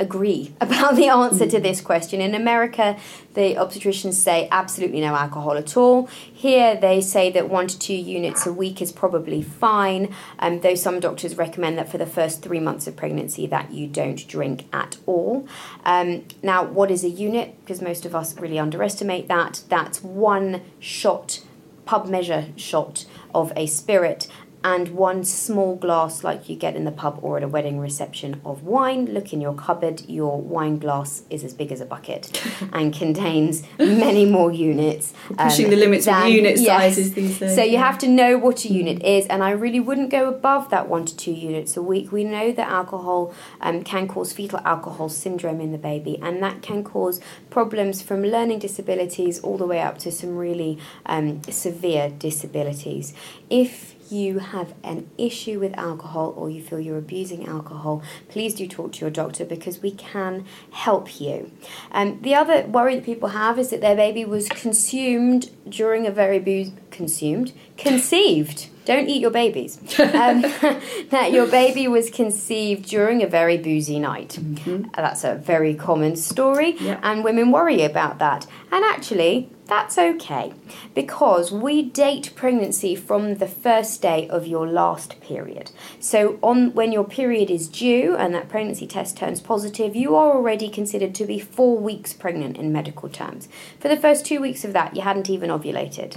agree 0.00 0.52
about 0.60 0.96
the 0.96 1.08
answer 1.08 1.46
to 1.46 1.60
this 1.60 1.80
question. 1.80 2.20
In 2.20 2.34
America, 2.34 2.96
the 3.34 3.54
obstetricians 3.54 4.14
say 4.14 4.48
absolutely 4.50 5.00
no 5.00 5.14
alcohol 5.14 5.56
at 5.56 5.76
all. 5.76 6.06
Here, 6.06 6.76
they 6.76 7.00
say 7.00 7.30
that 7.32 7.48
one 7.48 7.68
to 7.68 7.78
two 7.78 7.94
units 7.94 8.46
a 8.46 8.52
week 8.52 8.82
is 8.82 8.92
probably 8.92 9.42
fine, 9.42 10.14
um, 10.38 10.60
though 10.60 10.74
some 10.74 11.00
doctors 11.00 11.36
recommend 11.36 11.78
that 11.78 11.88
for 11.88 11.98
the 11.98 12.06
first 12.06 12.42
three 12.42 12.60
months 12.60 12.86
of 12.86 12.96
pregnancy 12.96 13.46
that 13.46 13.72
you 13.72 13.86
don't 13.86 14.26
drink 14.28 14.66
at 14.72 14.96
all. 15.06 15.46
Um, 15.84 16.24
now, 16.42 16.64
what 16.64 16.90
is 16.90 17.04
a 17.04 17.08
unit? 17.08 17.54
Because 17.60 17.80
most 17.80 18.04
of 18.04 18.14
us 18.14 18.36
really 18.38 18.58
underestimate 18.58 19.28
that. 19.28 19.62
That's 19.68 20.02
one 20.02 20.62
shot 20.80 21.42
pub 21.88 22.06
measure 22.06 22.48
shot 22.54 23.06
of 23.34 23.50
a 23.56 23.66
spirit 23.66 24.28
and 24.64 24.88
one 24.88 25.24
small 25.24 25.76
glass 25.76 26.24
like 26.24 26.48
you 26.48 26.56
get 26.56 26.74
in 26.74 26.84
the 26.84 26.90
pub 26.90 27.18
or 27.22 27.36
at 27.36 27.42
a 27.42 27.48
wedding 27.48 27.78
reception 27.78 28.40
of 28.44 28.64
wine. 28.64 29.06
Look 29.06 29.32
in 29.32 29.40
your 29.40 29.54
cupboard, 29.54 30.02
your 30.08 30.40
wine 30.40 30.78
glass 30.78 31.22
is 31.30 31.44
as 31.44 31.54
big 31.54 31.70
as 31.70 31.80
a 31.80 31.84
bucket 31.84 32.44
and 32.72 32.92
contains 32.92 33.62
many 33.78 34.24
more 34.24 34.50
units. 34.50 35.12
pushing 35.36 35.66
um, 35.66 35.70
the 35.70 35.76
limits 35.76 36.06
than, 36.06 36.24
with 36.24 36.34
unit 36.34 36.58
yes. 36.58 36.66
sizes 36.66 37.14
these 37.14 37.38
days. 37.38 37.54
So 37.54 37.62
you 37.62 37.78
have 37.78 37.98
to 37.98 38.08
know 38.08 38.36
what 38.36 38.64
a 38.64 38.68
unit 38.72 39.02
is, 39.02 39.26
and 39.26 39.44
I 39.44 39.50
really 39.50 39.80
wouldn't 39.80 40.10
go 40.10 40.28
above 40.28 40.70
that 40.70 40.88
one 40.88 41.04
to 41.06 41.16
two 41.16 41.32
units 41.32 41.76
a 41.76 41.82
week. 41.82 42.10
We 42.10 42.24
know 42.24 42.50
that 42.52 42.68
alcohol 42.68 43.32
um, 43.60 43.84
can 43.84 44.08
cause 44.08 44.32
fetal 44.32 44.60
alcohol 44.64 45.08
syndrome 45.08 45.60
in 45.60 45.72
the 45.72 45.78
baby, 45.78 46.18
and 46.20 46.42
that 46.42 46.62
can 46.62 46.82
cause 46.82 47.20
problems 47.50 48.02
from 48.02 48.22
learning 48.22 48.58
disabilities 48.58 49.38
all 49.40 49.56
the 49.56 49.66
way 49.66 49.80
up 49.80 49.98
to 49.98 50.10
some 50.10 50.36
really 50.36 50.78
um, 51.06 51.42
severe 51.44 52.10
disabilities. 52.10 53.14
If 53.50 53.94
you 54.10 54.38
have 54.38 54.74
an 54.82 55.08
issue 55.18 55.60
with 55.60 55.76
alcohol 55.78 56.34
or 56.36 56.50
you 56.50 56.62
feel 56.62 56.80
you're 56.80 56.98
abusing 56.98 57.46
alcohol, 57.46 58.02
please 58.28 58.54
do 58.54 58.66
talk 58.66 58.92
to 58.92 59.00
your 59.00 59.10
doctor 59.10 59.44
because 59.44 59.82
we 59.82 59.90
can 59.90 60.44
help 60.70 61.20
you. 61.20 61.50
Um, 61.92 62.20
the 62.22 62.34
other 62.34 62.66
worry 62.66 62.96
that 62.96 63.04
people 63.04 63.30
have 63.30 63.58
is 63.58 63.70
that 63.70 63.80
their 63.80 63.96
baby 63.96 64.24
was 64.24 64.48
consumed 64.48 65.50
during 65.68 66.06
a 66.06 66.10
very 66.10 66.38
booze 66.38 66.72
consumed 66.90 67.52
conceived. 67.76 68.68
Don't 68.84 69.08
eat 69.08 69.20
your 69.20 69.30
babies. 69.30 69.76
Um, 70.00 70.40
that 71.10 71.30
your 71.30 71.46
baby 71.46 71.88
was 71.88 72.08
conceived 72.08 72.88
during 72.88 73.22
a 73.22 73.26
very 73.26 73.58
boozy 73.58 73.98
night. 73.98 74.38
Mm-hmm. 74.40 74.88
That's 74.96 75.24
a 75.24 75.34
very 75.34 75.74
common 75.74 76.16
story, 76.16 76.76
and 76.80 77.22
women 77.22 77.52
worry 77.52 77.82
about 77.82 78.18
that. 78.18 78.46
And 78.72 78.82
actually, 78.84 79.50
that's 79.68 79.98
okay 79.98 80.54
because 80.94 81.52
we 81.52 81.82
date 81.82 82.32
pregnancy 82.34 82.96
from 82.96 83.34
the 83.34 83.46
first 83.46 84.02
day 84.02 84.26
of 84.28 84.46
your 84.46 84.66
last 84.66 85.20
period. 85.20 85.70
So 86.00 86.38
on 86.42 86.74
when 86.74 86.90
your 86.90 87.04
period 87.04 87.50
is 87.50 87.68
due 87.68 88.16
and 88.16 88.34
that 88.34 88.48
pregnancy 88.48 88.86
test 88.86 89.16
turns 89.16 89.40
positive, 89.40 89.94
you 89.94 90.16
are 90.16 90.32
already 90.32 90.68
considered 90.68 91.14
to 91.16 91.26
be 91.26 91.38
4 91.38 91.78
weeks 91.78 92.12
pregnant 92.12 92.56
in 92.56 92.72
medical 92.72 93.08
terms. 93.08 93.48
For 93.78 93.88
the 93.88 93.96
first 93.96 94.24
2 94.24 94.40
weeks 94.40 94.64
of 94.64 94.72
that, 94.72 94.96
you 94.96 95.02
hadn't 95.02 95.30
even 95.30 95.50
ovulated. 95.50 96.16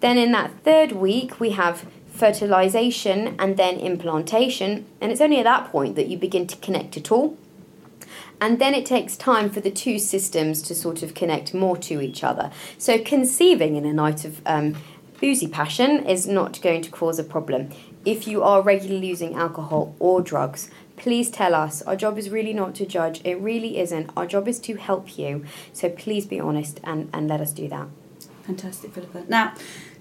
Then 0.00 0.16
in 0.16 0.32
that 0.32 0.52
third 0.62 0.92
week, 0.92 1.40
we 1.40 1.50
have 1.50 1.84
fertilization 2.06 3.34
and 3.38 3.56
then 3.56 3.78
implantation, 3.78 4.86
and 5.00 5.10
it's 5.10 5.20
only 5.20 5.38
at 5.38 5.44
that 5.44 5.70
point 5.70 5.96
that 5.96 6.08
you 6.08 6.16
begin 6.16 6.46
to 6.46 6.56
connect 6.56 6.96
at 6.96 7.12
all 7.12 7.36
and 8.40 8.58
then 8.58 8.74
it 8.74 8.86
takes 8.86 9.16
time 9.16 9.50
for 9.50 9.60
the 9.60 9.70
two 9.70 9.98
systems 9.98 10.62
to 10.62 10.74
sort 10.74 11.02
of 11.02 11.14
connect 11.14 11.54
more 11.54 11.76
to 11.78 12.00
each 12.00 12.22
other. 12.22 12.50
So 12.78 12.98
conceiving 12.98 13.76
in 13.76 13.84
a 13.84 13.92
night 13.92 14.24
of 14.24 14.40
um, 14.46 14.76
boozy 15.20 15.48
passion 15.48 16.06
is 16.06 16.26
not 16.26 16.60
going 16.62 16.82
to 16.82 16.90
cause 16.90 17.18
a 17.18 17.24
problem. 17.24 17.70
If 18.04 18.26
you 18.26 18.42
are 18.42 18.62
regularly 18.62 19.08
using 19.08 19.34
alcohol 19.34 19.94
or 19.98 20.22
drugs, 20.22 20.70
please 20.96 21.30
tell 21.30 21.54
us. 21.54 21.82
Our 21.82 21.96
job 21.96 22.18
is 22.18 22.30
really 22.30 22.52
not 22.52 22.74
to 22.76 22.86
judge, 22.86 23.20
it 23.24 23.40
really 23.40 23.78
isn't. 23.78 24.10
Our 24.16 24.26
job 24.26 24.48
is 24.48 24.58
to 24.60 24.76
help 24.76 25.18
you. 25.18 25.44
So 25.72 25.88
please 25.88 26.26
be 26.26 26.40
honest 26.40 26.80
and, 26.84 27.10
and 27.12 27.28
let 27.28 27.40
us 27.40 27.52
do 27.52 27.68
that. 27.68 27.88
Fantastic, 28.44 28.94
Philippa. 28.94 29.24
Now, 29.28 29.54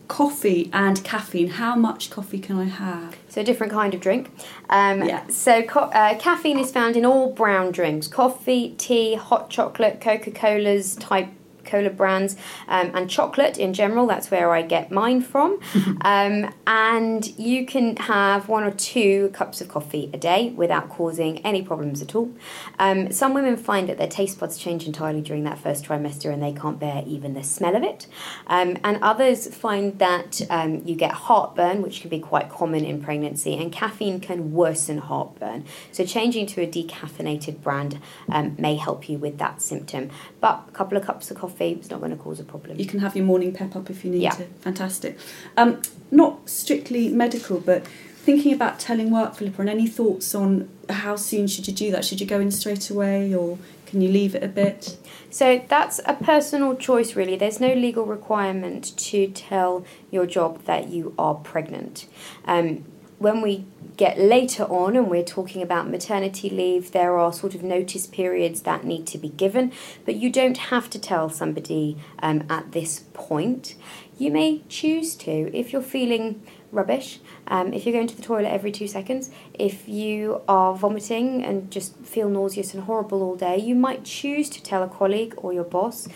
coffee 0.08 0.70
and 0.74 1.04
caffeine. 1.04 1.50
How 1.50 1.76
much 1.76 2.10
coffee 2.10 2.40
can 2.40 2.58
I 2.58 2.66
have? 2.66 3.16
So, 3.30 3.42
a 3.42 3.44
different 3.44 3.74
kind 3.74 3.94
of 3.94 4.00
drink. 4.00 4.30
Um, 4.70 5.04
yeah. 5.04 5.28
So, 5.28 5.64
co- 5.64 5.82
uh, 5.82 6.18
caffeine 6.18 6.60
is 6.60 6.72
found 6.72 6.96
in 6.96 7.06
all 7.06 7.32
brown 7.32 7.72
drinks 7.72 8.08
coffee, 8.08 8.76
tea, 8.78 9.16
hot 9.16 9.50
chocolate, 9.50 10.02
Coca 10.02 10.32
Cola's 10.32 10.96
type 10.96 11.30
Cola 11.68 11.90
brands 11.90 12.36
um, 12.68 12.92
and 12.94 13.10
chocolate 13.10 13.58
in 13.58 13.74
general. 13.74 14.08
That's 14.08 14.32
where 14.32 14.52
I 14.52 14.62
get 14.62 14.92
mine 14.92 15.22
from. 15.22 15.60
um, 16.02 16.54
and 16.66 17.38
you 17.38 17.66
can 17.66 17.96
have 17.98 18.48
one 18.48 18.64
or 18.64 18.72
two 18.72 19.30
cups 19.30 19.62
of 19.62 19.68
coffee 19.68 20.10
a 20.14 20.18
day 20.18 20.50
without 20.50 20.90
causing 20.90 21.40
any 21.40 21.62
problems 21.62 22.02
at 22.02 22.16
all. 22.16 22.32
Um, 22.80 23.12
some 23.12 23.34
women 23.34 23.58
find 23.58 23.90
that 23.90 23.98
their 23.98 24.08
taste 24.08 24.40
buds 24.40 24.58
change 24.58 24.86
entirely 24.86 25.22
during 25.22 25.44
that 25.44 25.60
first 25.60 25.86
trimester 25.86 26.32
and 26.34 26.42
they 26.42 26.54
can't 26.54 26.80
bear 26.80 27.04
even 27.06 27.34
the 27.34 27.44
smell 27.44 27.76
of 27.76 27.84
it. 27.84 28.08
Um, 28.48 28.78
and 28.84 28.98
others 29.02 29.54
find 29.54 29.98
that 30.00 30.42
um, 30.50 30.82
you 30.86 30.96
get 30.96 31.12
heartburn, 31.12 31.82
which 31.82 32.02
can 32.02 32.10
be 32.10 32.20
quite 32.20 32.50
common 32.50 32.86
in 32.86 33.02
pregnancy, 33.02 33.58
and 33.58 33.72
caffeine 33.72 34.20
can 34.20 34.54
worsen 34.54 35.00
heartburn. 35.00 35.66
So 35.92 36.06
changing 36.06 36.48
to 36.48 36.62
a 36.62 36.68
decaffeinated 36.68 37.62
brand 37.62 38.00
um, 38.30 38.56
may 38.58 38.76
help 38.76 39.10
you 39.10 39.18
with 39.18 39.38
that 39.40 39.62
symptom. 39.62 40.10
But 40.40 40.66
a 40.68 40.72
couple 40.72 40.98
of 40.98 41.06
cups 41.06 41.32
of 41.32 41.38
coffee 41.38 41.57
it's 41.60 41.90
not 41.90 42.00
going 42.00 42.12
to 42.12 42.18
cause 42.18 42.40
a 42.40 42.44
problem. 42.44 42.80
You 42.80 42.86
can 42.86 43.00
have 43.00 43.16
your 43.16 43.26
morning 43.26 43.54
pep 43.54 43.76
up 43.76 43.90
if 43.90 44.04
you 44.06 44.12
need 44.12 44.22
yeah. 44.22 44.32
to. 44.32 44.46
Fantastic. 44.62 45.18
Um, 45.56 45.82
not 46.12 46.50
strictly 46.50 47.10
medical, 47.10 47.60
but 47.60 47.86
thinking 47.88 48.54
about 48.54 48.80
telling 48.80 49.12
work, 49.12 49.36
Philippa, 49.36 49.62
and 49.62 49.70
any 49.70 49.88
thoughts 49.88 50.36
on 50.36 50.70
how 50.90 51.16
soon 51.16 51.48
should 51.48 51.68
you 51.68 51.74
do 51.74 51.92
that? 51.92 52.04
Should 52.04 52.20
you 52.20 52.28
go 52.28 52.40
in 52.40 52.52
straight 52.52 52.90
away 52.90 53.34
or 53.34 53.58
can 53.86 54.02
you 54.02 54.10
leave 54.10 54.36
it 54.36 54.44
a 54.44 54.48
bit? 54.48 54.98
So 55.30 55.64
that's 55.68 56.00
a 56.06 56.14
personal 56.14 56.76
choice, 56.76 57.16
really. 57.16 57.38
There's 57.38 57.60
no 57.60 57.74
legal 57.74 58.06
requirement 58.06 58.98
to 58.98 59.28
tell 59.28 59.86
your 60.12 60.26
job 60.26 60.64
that 60.66 60.90
you 60.90 61.14
are 61.18 61.36
pregnant. 61.36 62.08
Um, 62.46 62.86
when 63.20 63.42
we 63.42 63.66
get 63.98 64.20
later 64.20 64.64
on 64.64 64.96
and 64.96 65.10
we're 65.10 65.24
talking 65.24 65.62
about 65.62 65.90
maternity 65.90 66.50
leave, 66.50 66.92
there 66.92 67.18
are 67.18 67.34
sort 67.34 67.56
of 67.56 67.64
notice 67.64 68.06
periods 68.06 68.62
that 68.62 68.84
need 68.84 69.08
to 69.08 69.18
be 69.18 69.30
given, 69.30 69.72
but 70.06 70.16
you 70.16 70.32
don't 70.32 70.58
have 70.58 70.90
to 70.92 71.00
tell 71.00 71.30
somebody 71.30 71.98
um, 72.20 72.44
at 72.50 72.72
this 72.72 73.06
point. 73.14 73.76
You 74.18 74.32
may 74.32 74.62
choose 74.70 75.16
to 75.18 75.56
if 75.56 75.74
you're 75.74 75.82
feeling 75.82 76.44
rubbish, 76.72 77.20
um, 77.48 77.74
if 77.74 77.86
you're 77.86 77.94
going 77.94 78.08
to 78.08 78.16
the 78.16 78.22
toilet 78.22 78.50
every 78.50 78.72
two 78.72 78.88
seconds, 78.88 79.32
if 79.54 79.88
you 79.88 80.42
are 80.48 80.76
vomiting 80.76 81.44
and 81.44 81.72
just 81.72 81.96
feel 81.98 82.30
nauseous 82.30 82.74
and 82.74 82.84
horrible 82.84 83.24
all 83.24 83.36
day, 83.36 83.58
you 83.58 83.74
might 83.74 84.04
choose 84.04 84.50
to 84.52 84.62
tell 84.62 84.84
a 84.84 84.88
colleague 84.88 85.34
or 85.38 85.54
your 85.54 85.64
boss 85.64 86.08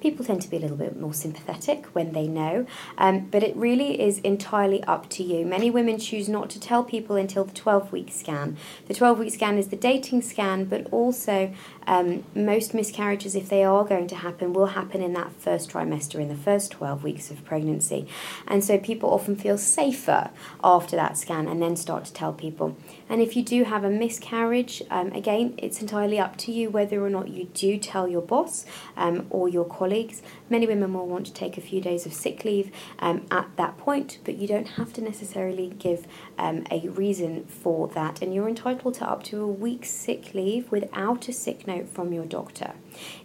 people 0.00 0.24
tend 0.24 0.42
to 0.42 0.48
be 0.48 0.56
a 0.56 0.60
little 0.60 0.76
bit 0.76 0.98
more 0.98 1.14
sympathetic 1.14 1.86
when 1.86 2.12
they 2.12 2.26
know, 2.26 2.66
um, 2.98 3.28
but 3.30 3.42
it 3.42 3.54
really 3.56 4.00
is 4.00 4.18
entirely 4.20 4.82
up 4.84 5.08
to 5.10 5.22
you. 5.22 5.44
Many 5.44 5.70
women 5.70 5.98
choose 5.98 6.28
not 6.28 6.50
to 6.50 6.60
tell 6.60 6.82
people 6.84 7.16
until 7.16 7.44
the 7.44 7.54
12 7.54 7.92
week 7.92 8.10
scan. 8.12 8.56
The 8.88 8.94
12 8.94 9.18
week 9.18 9.34
scan 9.34 9.58
is 9.58 9.68
the 9.68 9.76
dating 9.76 10.22
scan, 10.22 10.64
but 10.64 10.86
also 10.90 11.52
um, 11.86 12.24
most 12.34 12.74
miscarriages, 12.74 13.34
if 13.34 13.48
they 13.48 13.64
are 13.64 13.84
going 13.84 14.06
to 14.08 14.16
happen, 14.16 14.52
will 14.52 14.66
happen 14.66 15.02
in 15.02 15.12
that 15.14 15.32
first 15.32 15.70
trimester, 15.70 16.20
in 16.20 16.28
the 16.28 16.36
first 16.36 16.70
12 16.72 17.02
weeks 17.02 17.30
of 17.30 17.44
pregnancy. 17.44 18.06
And 18.46 18.64
so 18.64 18.78
people 18.78 19.12
often 19.12 19.36
feel 19.36 19.58
safer 19.58 20.30
after 20.62 20.96
that 20.96 21.18
scan 21.18 21.48
and 21.48 21.60
then 21.60 21.76
start 21.76 22.04
to 22.06 22.12
tell 22.12 22.32
people. 22.32 22.76
And 23.08 23.20
if 23.20 23.36
you 23.36 23.42
do 23.42 23.64
have 23.64 23.84
a 23.84 23.90
miscarriage, 23.90 24.82
um, 24.90 25.12
again, 25.12 25.54
it's 25.58 25.80
entirely 25.80 26.18
up 26.18 26.36
to 26.38 26.52
you 26.52 26.70
whether 26.70 27.04
or 27.04 27.10
not 27.10 27.28
you 27.28 27.44
do 27.46 27.76
tell 27.76 28.06
your 28.06 28.22
boss 28.22 28.64
um, 28.96 29.26
or 29.30 29.48
your 29.48 29.64
colleagues. 29.90 30.22
Many 30.48 30.68
women 30.68 30.94
will 30.94 31.06
want 31.06 31.26
to 31.26 31.32
take 31.32 31.58
a 31.58 31.60
few 31.60 31.80
days 31.80 32.06
of 32.06 32.12
sick 32.12 32.44
leave 32.44 32.70
um, 33.00 33.26
at 33.30 33.48
that 33.56 33.76
point, 33.76 34.18
but 34.24 34.36
you 34.36 34.46
don't 34.46 34.68
have 34.68 34.92
to 34.94 35.00
necessarily 35.00 35.68
give 35.78 36.06
um, 36.38 36.64
a 36.70 36.88
reason 36.88 37.44
for 37.46 37.88
that. 37.88 38.22
And 38.22 38.32
you're 38.32 38.48
entitled 38.48 38.94
to 38.94 39.10
up 39.10 39.24
to 39.24 39.42
a 39.42 39.48
week's 39.48 39.90
sick 39.90 40.32
leave 40.32 40.70
without 40.70 41.28
a 41.28 41.32
sick 41.32 41.66
note 41.66 41.88
from 41.88 42.12
your 42.12 42.24
doctor. 42.24 42.74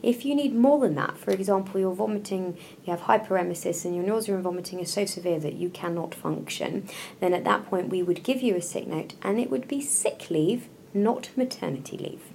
If 0.01 0.25
you 0.25 0.34
need 0.34 0.55
more 0.55 0.79
than 0.79 0.95
that, 0.95 1.17
for 1.17 1.31
example, 1.31 1.79
you're 1.79 1.93
vomiting, 1.93 2.57
you 2.84 2.91
have 2.91 3.01
hyperemesis, 3.01 3.86
and 3.86 3.95
your 3.95 4.05
nausea 4.05 4.34
and 4.36 4.43
vomiting 4.43 4.79
is 4.79 4.91
so 4.91 5.05
severe 5.05 5.39
that 5.39 5.53
you 5.53 5.69
cannot 5.69 6.15
function, 6.15 6.88
then 7.19 7.34
at 7.34 7.43
that 7.43 7.67
point 7.67 7.89
we 7.89 8.01
would 8.01 8.24
give 8.24 8.41
you 8.41 8.55
a 8.55 8.62
sick 8.62 8.88
note 8.88 9.13
and 9.22 9.39
it 9.39 9.51
would 9.51 9.67
be 9.67 9.81
sick 9.81 10.31
leave, 10.31 10.67
not 10.93 11.29
maternity 11.36 11.98
leave. 11.98 12.35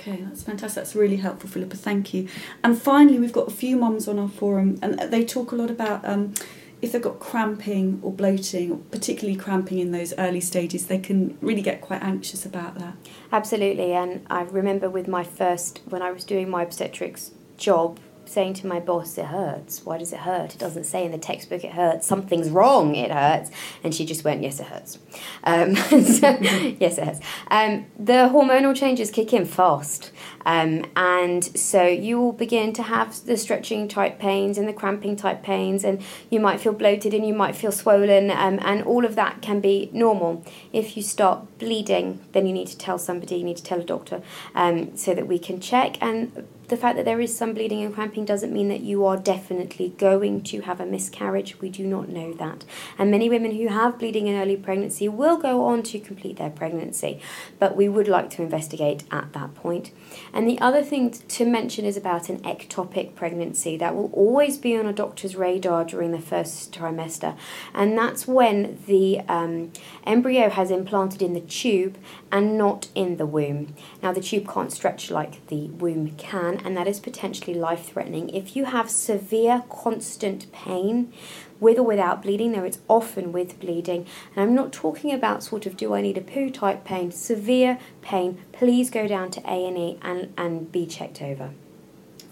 Okay, 0.00 0.22
that's 0.22 0.42
fantastic. 0.42 0.76
That's 0.76 0.94
really 0.94 1.16
helpful, 1.16 1.50
Philippa. 1.50 1.76
Thank 1.76 2.14
you. 2.14 2.26
And 2.64 2.80
finally, 2.80 3.18
we've 3.18 3.34
got 3.34 3.48
a 3.48 3.50
few 3.50 3.76
mums 3.76 4.08
on 4.08 4.18
our 4.18 4.30
forum, 4.30 4.78
and 4.80 4.98
they 4.98 5.26
talk 5.26 5.52
a 5.52 5.54
lot 5.54 5.70
about 5.70 6.02
um, 6.08 6.32
if 6.80 6.92
they've 6.92 7.02
got 7.02 7.20
cramping 7.20 7.98
or 8.02 8.10
bloating, 8.10 8.82
particularly 8.90 9.38
cramping 9.38 9.78
in 9.78 9.92
those 9.92 10.14
early 10.16 10.40
stages, 10.40 10.86
they 10.86 10.98
can 10.98 11.36
really 11.42 11.60
get 11.60 11.82
quite 11.82 12.02
anxious 12.02 12.46
about 12.46 12.78
that. 12.78 12.94
Absolutely, 13.30 13.92
and 13.92 14.24
I 14.30 14.42
remember 14.44 14.88
with 14.88 15.06
my 15.06 15.22
first, 15.22 15.82
when 15.84 16.00
I 16.00 16.12
was 16.12 16.24
doing 16.24 16.48
my 16.48 16.62
obstetrics 16.62 17.32
job, 17.58 18.00
saying 18.30 18.54
to 18.54 18.66
my 18.66 18.80
boss, 18.80 19.18
it 19.18 19.26
hurts. 19.26 19.84
Why 19.84 19.98
does 19.98 20.12
it 20.12 20.20
hurt? 20.20 20.54
It 20.54 20.58
doesn't 20.58 20.84
say 20.84 21.04
in 21.04 21.12
the 21.12 21.18
textbook 21.18 21.64
it 21.64 21.72
hurts. 21.72 22.06
Something's 22.06 22.50
wrong, 22.50 22.94
it 22.94 23.10
hurts. 23.10 23.50
And 23.82 23.94
she 23.94 24.04
just 24.04 24.24
went, 24.24 24.42
yes, 24.42 24.60
it 24.60 24.66
hurts. 24.66 24.98
Um, 25.44 25.74
so, 25.76 26.38
yes, 26.80 26.98
it 26.98 27.04
hurts. 27.04 27.20
Um, 27.50 27.86
the 27.98 28.30
hormonal 28.32 28.74
changes 28.74 29.10
kick 29.10 29.32
in 29.32 29.44
fast. 29.44 30.12
Um, 30.46 30.86
and 30.96 31.44
so 31.44 31.86
you 31.86 32.20
will 32.20 32.32
begin 32.32 32.72
to 32.74 32.82
have 32.82 33.24
the 33.26 33.36
stretching 33.36 33.88
type 33.88 34.18
pains 34.18 34.56
and 34.58 34.66
the 34.66 34.72
cramping 34.72 35.16
type 35.16 35.42
pains, 35.42 35.84
and 35.84 36.02
you 36.30 36.40
might 36.40 36.60
feel 36.60 36.72
bloated 36.72 37.12
and 37.12 37.26
you 37.26 37.34
might 37.34 37.56
feel 37.56 37.72
swollen, 37.72 38.30
um, 38.30 38.58
and 38.62 38.82
all 38.84 39.04
of 39.04 39.14
that 39.16 39.42
can 39.42 39.60
be 39.60 39.90
normal. 39.92 40.44
If 40.72 40.96
you 40.96 41.02
start 41.02 41.58
bleeding, 41.58 42.20
then 42.32 42.46
you 42.46 42.52
need 42.52 42.68
to 42.68 42.78
tell 42.78 42.98
somebody, 42.98 43.36
you 43.36 43.44
need 43.44 43.58
to 43.58 43.62
tell 43.62 43.80
a 43.80 43.84
doctor 43.84 44.22
um, 44.54 44.96
so 44.96 45.14
that 45.14 45.26
we 45.26 45.38
can 45.38 45.60
check. 45.60 45.96
And 46.00 46.46
the 46.70 46.76
fact 46.76 46.96
that 46.96 47.04
there 47.04 47.20
is 47.20 47.36
some 47.36 47.52
bleeding 47.52 47.82
and 47.82 47.92
cramping 47.92 48.24
doesn't 48.24 48.52
mean 48.52 48.68
that 48.68 48.80
you 48.80 49.04
are 49.04 49.16
definitely 49.16 49.90
going 49.98 50.40
to 50.44 50.62
have 50.62 50.80
a 50.80 50.86
miscarriage. 50.86 51.60
We 51.60 51.68
do 51.68 51.84
not 51.84 52.08
know 52.08 52.32
that. 52.34 52.64
And 52.96 53.10
many 53.10 53.28
women 53.28 53.50
who 53.56 53.68
have 53.68 53.98
bleeding 53.98 54.28
in 54.28 54.40
early 54.40 54.56
pregnancy 54.56 55.08
will 55.08 55.36
go 55.36 55.64
on 55.64 55.82
to 55.82 55.98
complete 55.98 56.36
their 56.36 56.48
pregnancy, 56.48 57.20
but 57.58 57.76
we 57.76 57.88
would 57.88 58.08
like 58.08 58.30
to 58.30 58.42
investigate 58.42 59.02
at 59.10 59.32
that 59.32 59.54
point. 59.56 59.90
And 60.32 60.48
the 60.48 60.60
other 60.60 60.82
thing 60.82 61.10
to 61.10 61.44
mention 61.44 61.84
is 61.84 61.96
about 61.96 62.28
an 62.28 62.38
ectopic 62.40 63.14
pregnancy 63.16 63.76
that 63.76 63.94
will 63.94 64.10
always 64.12 64.56
be 64.56 64.76
on 64.76 64.86
a 64.86 64.92
doctor's 64.92 65.34
radar 65.34 65.84
during 65.84 66.12
the 66.12 66.20
first 66.20 66.72
trimester, 66.72 67.36
and 67.74 67.98
that's 67.98 68.28
when 68.28 68.78
the 68.86 69.20
um, 69.28 69.72
embryo 70.04 70.48
has 70.48 70.70
implanted 70.70 71.20
in 71.20 71.34
the 71.34 71.40
tube 71.40 71.98
and 72.30 72.56
not 72.56 72.88
in 72.94 73.16
the 73.16 73.26
womb. 73.26 73.74
Now, 74.02 74.12
the 74.12 74.20
tube 74.20 74.48
can't 74.48 74.72
stretch 74.72 75.10
like 75.10 75.44
the 75.48 75.68
womb 75.68 76.10
can, 76.16 76.59
and 76.64 76.76
that 76.76 76.86
is 76.86 77.00
potentially 77.00 77.54
life 77.54 77.86
threatening. 77.86 78.28
If 78.30 78.56
you 78.56 78.66
have 78.66 78.90
severe, 78.90 79.64
constant 79.68 80.50
pain, 80.52 81.12
with 81.60 81.78
or 81.78 81.82
without 81.82 82.22
bleeding, 82.22 82.52
though 82.52 82.64
it's 82.64 82.80
often 82.88 83.32
with 83.32 83.60
bleeding. 83.60 84.06
And 84.34 84.42
I'm 84.42 84.54
not 84.54 84.72
talking 84.72 85.12
about 85.12 85.42
sort 85.42 85.66
of 85.66 85.76
do 85.76 85.94
I 85.94 86.00
need 86.00 86.16
a 86.16 86.22
poo 86.22 86.50
type 86.50 86.84
pain, 86.84 87.12
severe 87.12 87.78
pain, 88.00 88.40
please 88.52 88.90
go 88.90 89.06
down 89.06 89.30
to 89.32 89.40
A&E 89.46 89.98
and, 90.02 90.32
and 90.36 90.72
be 90.72 90.86
checked 90.86 91.20
over. 91.22 91.50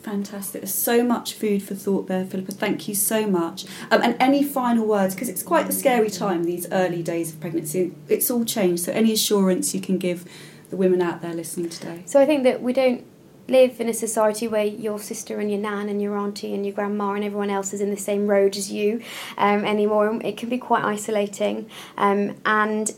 Fantastic. 0.00 0.62
There's 0.62 0.75
so 0.75 1.02
much 1.02 1.35
food 1.35 1.62
for 1.62 1.75
thought 1.75 2.08
there, 2.08 2.25
Philippa. 2.25 2.52
Thank 2.52 2.88
you 2.88 2.94
so 2.94 3.26
much. 3.26 3.66
Um, 3.90 4.00
and 4.02 4.16
any 4.18 4.42
final 4.42 4.87
words? 4.87 5.14
Because 5.14 5.28
it's 5.28 5.42
quite 5.42 5.68
a 5.68 5.73
scary 5.73 6.08
time, 6.08 6.44
these 6.44 6.66
early 6.73 7.02
days 7.02 7.35
of 7.35 7.40
pregnancy. 7.40 7.92
It's 8.08 8.30
all 8.30 8.44
changed. 8.44 8.85
So, 8.85 8.92
any 8.92 9.12
assurance 9.12 9.75
you 9.75 9.80
can 9.80 9.99
give 9.99 10.25
the 10.70 10.76
women 10.76 11.02
out 11.02 11.20
there 11.20 11.35
listening 11.35 11.68
today? 11.68 12.04
So, 12.06 12.20
I 12.20 12.26
think 12.26 12.44
that 12.44 12.62
we 12.62 12.73
don't 12.73 13.04
live 13.49 13.81
in 13.81 13.88
a 13.88 13.95
society 13.95 14.47
where 14.47 14.64
your 14.64 14.99
sister 14.99 15.40
and 15.40 15.50
your 15.50 15.61
nan 15.61 15.88
and 15.88 16.02
your 16.02 16.17
auntie 16.17 16.55
and 16.55 16.67
your 16.67 16.75
grandma 16.75 17.14
and 17.14 17.25
everyone 17.25 17.50
else 17.50 17.73
is 17.73 17.81
in 17.81 17.90
the 17.90 17.97
same 17.97 18.26
road 18.26 18.57
as 18.57 18.71
you 18.71 19.02
um, 19.38 19.64
anymore. 19.64 20.21
It 20.23 20.37
can 20.37 20.49
be 20.49 20.59
quite 20.59 20.85
isolating. 20.85 21.69
Um, 21.97 22.37
and 22.45 22.95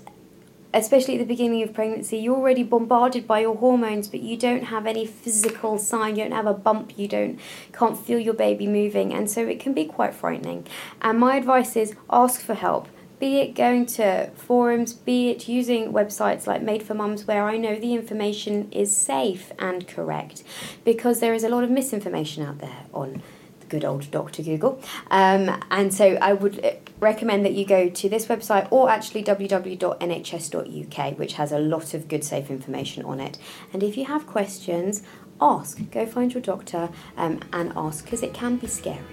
especially 0.75 1.15
at 1.15 1.19
the 1.19 1.25
beginning 1.25 1.63
of 1.63 1.73
pregnancy, 1.73 2.19
you're 2.19 2.37
already 2.37 2.63
bombarded 2.63 3.27
by 3.27 3.41
your 3.41 3.57
hormones, 3.57 4.09
but 4.09 4.21
you 4.21 4.37
don't 4.37 4.65
have 4.65 4.87
any 4.87 5.07
physical 5.07 5.79
sign, 5.79 6.17
you 6.17 6.25
don't 6.25 6.33
have 6.33 6.47
a 6.47 6.55
bump, 6.55 6.99
you 6.99 7.09
don't 7.09 7.39
can't 7.73 7.99
feel 7.99 8.19
your 8.19 8.35
baby 8.35 8.67
moving, 8.67 9.13
and 9.13 9.31
so 9.31 9.47
it 9.47 9.61
can 9.61 9.73
be 9.73 9.85
quite 9.85 10.15
frightening. 10.15 10.67
And 11.01 11.19
my 11.19 11.37
advice 11.37 11.77
is 11.77 11.95
ask 12.11 12.41
for 12.41 12.55
help 12.55 12.89
be 13.21 13.37
it 13.37 13.55
going 13.55 13.87
to 13.87 14.31
forums, 14.35 14.95
be 14.95 15.29
it 15.29 15.47
using 15.47 15.93
websites 15.93 16.47
like 16.47 16.63
Made 16.63 16.83
for 16.83 16.95
Mums, 16.95 17.27
where 17.27 17.45
I 17.45 17.59
know 17.59 17.79
the 17.79 17.95
information 17.95 18.73
is 18.73 18.97
safe 18.97 19.53
and 19.59 19.87
correct, 19.87 20.43
because 20.85 21.21
there 21.21 21.35
is 21.35 21.45
a 21.45 21.51
lot 21.51 21.63
of 21.63 21.71
misinformation 21.71 22.43
out 22.43 22.59
there 22.59 22.87
on 22.95 23.23
the 23.61 23.67
good 23.67 23.85
old 23.85 24.11
Dr. 24.11 24.43
Google. 24.43 24.83
Um, 25.11 25.63
and 25.71 25.93
so 25.93 26.15
I 26.15 26.33
would 26.33 26.65
uh, 26.65 26.73
recommend 26.99 27.45
that 27.45 27.53
you 27.53 27.67
go 27.67 27.91
to 27.91 28.09
this 28.09 28.27
website 28.27 28.67
or 28.73 28.89
actually 28.89 29.23
www.nhs.uk, 29.23 31.19
which 31.19 31.35
has 31.35 31.53
a 31.53 31.59
lot 31.59 31.93
of 31.93 32.09
good, 32.09 32.25
safe 32.25 32.51
information 32.51 33.05
on 33.05 33.21
it. 33.21 33.37
And 33.75 33.83
if 33.83 33.99
you 33.99 34.07
have 34.07 34.27
questions, 34.27 35.03
ask. 35.43 35.79
Go 35.91 36.07
find 36.07 36.33
your 36.33 36.43
doctor 36.43 36.89
um, 37.19 37.41
and 37.53 37.75
ask, 37.77 38.03
because 38.05 38.23
it 38.23 38.33
can 38.33 38.57
be 38.57 38.67
scary. 38.67 39.05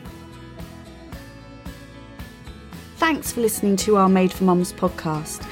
Thanks 2.98 3.32
for 3.32 3.42
listening 3.42 3.76
to 3.78 3.98
our 3.98 4.10
Made 4.10 4.32
for 4.34 4.46
Mums 4.46 4.74
podcast. 4.74 5.48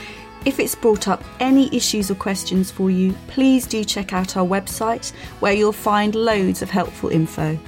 If 0.45 0.59
it's 0.59 0.73
brought 0.73 1.07
up 1.07 1.23
any 1.39 1.73
issues 1.73 2.09
or 2.09 2.15
questions 2.15 2.71
for 2.71 2.89
you, 2.89 3.15
please 3.27 3.67
do 3.67 3.83
check 3.83 4.13
out 4.13 4.35
our 4.35 4.43
website 4.43 5.11
where 5.41 5.53
you'll 5.53 5.71
find 5.71 6.15
loads 6.15 6.63
of 6.63 6.71
helpful 6.71 7.09
info. 7.09 7.59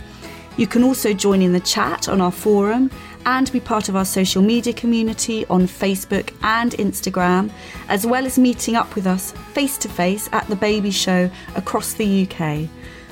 You 0.57 0.65
can 0.65 0.83
also 0.83 1.13
join 1.13 1.43
in 1.43 1.53
the 1.53 1.59
chat 1.59 2.09
on 2.09 2.21
our 2.21 2.31
forum 2.31 2.89
and 3.27 3.51
be 3.51 3.59
part 3.59 3.87
of 3.87 3.95
our 3.95 4.03
social 4.03 4.41
media 4.41 4.73
community 4.73 5.45
on 5.45 5.67
Facebook 5.67 6.33
and 6.41 6.71
Instagram, 6.71 7.51
as 7.87 8.03
well 8.03 8.25
as 8.25 8.39
meeting 8.39 8.75
up 8.75 8.95
with 8.95 9.05
us 9.05 9.31
face 9.53 9.77
to 9.77 9.87
face 9.87 10.27
at 10.31 10.47
the 10.47 10.55
baby 10.55 10.89
show 10.89 11.29
across 11.55 11.93
the 11.93 12.27
UK. 12.27 12.67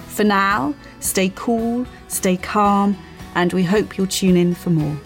For 0.07 0.23
now, 0.23 0.73
stay 0.99 1.31
cool, 1.35 1.85
stay 2.07 2.37
calm, 2.37 2.97
and 3.35 3.53
we 3.53 3.61
hope 3.63 3.99
you'll 3.99 4.07
tune 4.07 4.35
in 4.35 4.55
for 4.55 4.71
more. 4.71 4.97